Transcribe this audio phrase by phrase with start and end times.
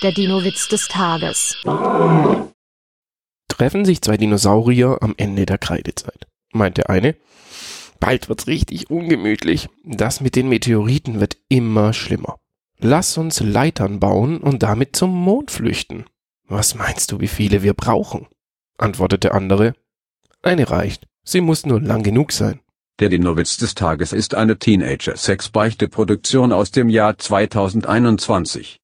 [0.00, 1.56] Der Dino-Witz des Tages.
[3.48, 6.28] Treffen sich zwei Dinosaurier am Ende der Kreidezeit.
[6.52, 7.16] Meint der eine,
[7.98, 9.68] bald wird's richtig ungemütlich.
[9.82, 12.38] Das mit den Meteoriten wird immer schlimmer.
[12.78, 16.04] Lass uns Leitern bauen und damit zum Mond flüchten.
[16.46, 18.28] Was meinst du, wie viele wir brauchen?
[18.78, 19.74] antwortet der andere.
[20.42, 21.08] Eine reicht.
[21.24, 22.60] Sie muss nur lang genug sein.
[23.00, 28.78] Der Dinowitz des Tages ist eine Teenager-Sex-Beichte-Produktion aus dem Jahr 2021.